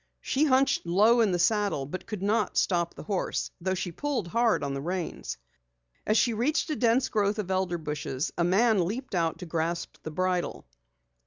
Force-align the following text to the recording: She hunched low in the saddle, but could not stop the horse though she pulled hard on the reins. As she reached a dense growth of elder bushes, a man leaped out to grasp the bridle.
She 0.19 0.45
hunched 0.45 0.83
low 0.87 1.21
in 1.21 1.31
the 1.31 1.37
saddle, 1.37 1.85
but 1.85 2.07
could 2.07 2.23
not 2.23 2.57
stop 2.57 2.95
the 2.95 3.03
horse 3.03 3.51
though 3.61 3.75
she 3.75 3.91
pulled 3.91 4.29
hard 4.29 4.63
on 4.63 4.73
the 4.73 4.81
reins. 4.81 5.37
As 6.07 6.17
she 6.17 6.33
reached 6.33 6.71
a 6.71 6.75
dense 6.75 7.07
growth 7.07 7.37
of 7.37 7.51
elder 7.51 7.77
bushes, 7.77 8.33
a 8.35 8.43
man 8.43 8.83
leaped 8.87 9.13
out 9.13 9.37
to 9.37 9.45
grasp 9.45 9.97
the 10.01 10.09
bridle. 10.09 10.65